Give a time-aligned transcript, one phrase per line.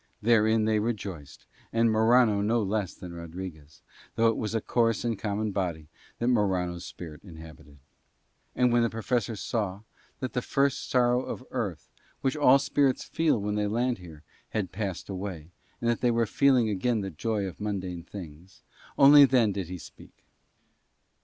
[0.19, 3.83] Therein they rejoiced, and Morano no less than Rodriguez;
[4.15, 7.77] though it was a coarse and common body that Morano's spirit inhabited.
[8.55, 9.81] And when the Professor saw
[10.19, 11.91] that the first sorrow of Earth,
[12.21, 16.25] which all spirits feel when they land here, had passed away, and that they were
[16.25, 18.63] feeling again the joy of mundane things,
[18.97, 20.25] only then did he speak.